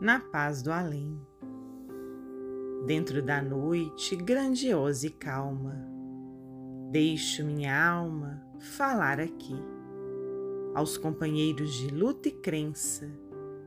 na 0.00 0.18
paz 0.18 0.62
do 0.62 0.72
além. 0.72 1.20
Dentro 2.86 3.22
da 3.22 3.42
noite 3.42 4.16
grandiosa 4.16 5.06
e 5.06 5.10
calma, 5.10 5.76
deixo 6.90 7.44
minha 7.44 7.88
alma 7.88 8.42
falar 8.58 9.20
aqui 9.20 9.54
aos 10.74 10.96
companheiros 10.96 11.74
de 11.74 11.88
luta 11.88 12.28
e 12.28 12.32
crença 12.32 13.10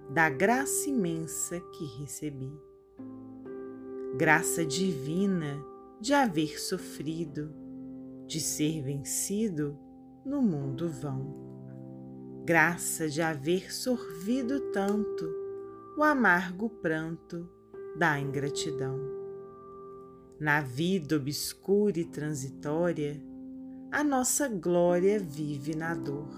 da 0.10 0.28
graça 0.28 0.90
imensa 0.90 1.60
que 1.60 1.86
recebi. 2.02 2.52
Graça 4.18 4.66
divina 4.66 5.64
de 6.02 6.14
haver 6.14 6.60
sofrido, 6.60 7.54
de 8.26 8.40
ser 8.40 8.82
vencido 8.82 9.78
no 10.26 10.42
mundo 10.42 10.90
vão. 10.90 11.44
Graça 12.44 13.08
de 13.08 13.22
haver 13.22 13.72
sorvido 13.72 14.60
tanto 14.72 15.43
o 15.96 16.02
amargo 16.02 16.70
pranto 16.70 17.48
da 17.96 18.20
ingratidão. 18.20 19.00
Na 20.40 20.60
vida 20.60 21.16
obscura 21.16 22.00
e 22.00 22.06
transitória, 22.06 23.22
a 23.92 24.04
nossa 24.04 24.48
glória 24.48 25.20
vive 25.20 25.76
na 25.76 25.94
dor. 25.94 26.34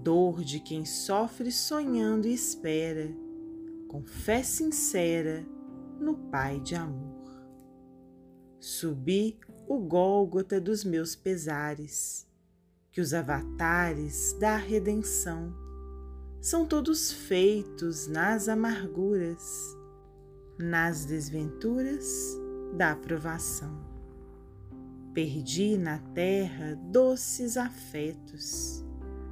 Dor 0.00 0.44
de 0.44 0.60
quem 0.60 0.84
sofre 0.84 1.50
sonhando 1.50 2.28
e 2.28 2.34
espera, 2.34 3.10
com 3.88 4.04
fé 4.04 4.44
sincera 4.44 5.44
no 5.98 6.14
Pai 6.14 6.60
de 6.60 6.76
amor. 6.76 7.24
Subi 8.60 9.40
o 9.66 9.78
Gólgota 9.78 10.60
dos 10.60 10.84
meus 10.84 11.16
pesares, 11.16 12.28
que 12.92 13.00
os 13.00 13.12
avatares 13.12 14.34
da 14.38 14.56
redenção 14.56 15.63
são 16.44 16.66
todos 16.66 17.10
feitos 17.10 18.06
nas 18.06 18.50
amarguras, 18.50 19.74
nas 20.58 21.06
desventuras 21.06 22.38
da 22.76 22.92
aprovação. 22.92 23.82
Perdi 25.14 25.78
na 25.78 26.00
terra 26.12 26.78
doces 26.92 27.56
afetos, 27.56 28.84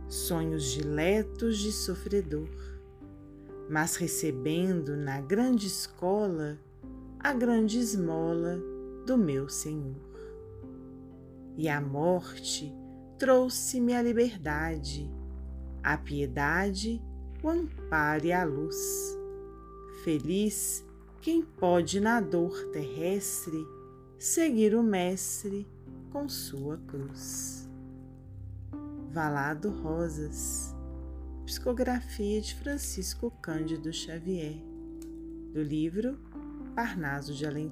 sonhos 0.08 0.72
diletos 0.72 1.58
de 1.58 1.70
sofredor, 1.70 2.48
mas 3.68 3.96
recebendo 3.96 4.96
na 4.96 5.20
grande 5.20 5.66
escola 5.66 6.58
a 7.20 7.34
grande 7.34 7.78
esmola 7.78 8.58
do 9.04 9.18
meu 9.18 9.50
Senhor. 9.50 10.00
E 11.58 11.68
a 11.68 11.78
morte 11.78 12.74
trouxe-me 13.18 13.92
a 13.92 14.00
liberdade 14.00 15.10
a 15.82 15.96
piedade, 15.96 17.02
o 17.42 17.48
amparo 17.48 18.24
e 18.24 18.32
a 18.32 18.44
luz. 18.44 18.76
Feliz 20.04 20.84
quem 21.20 21.42
pode 21.42 22.00
na 22.00 22.20
dor 22.20 22.70
terrestre 22.72 23.66
seguir 24.18 24.74
o 24.74 24.82
Mestre 24.82 25.66
com 26.10 26.28
sua 26.28 26.78
cruz. 26.78 27.68
Valado 29.10 29.70
Rosas, 29.70 30.74
psicografia 31.44 32.40
de 32.40 32.54
Francisco 32.54 33.30
Cândido 33.42 33.92
Xavier, 33.92 34.56
do 35.52 35.62
livro 35.62 36.18
Parnaso 36.74 37.34
de 37.34 37.46
Além. 37.46 37.70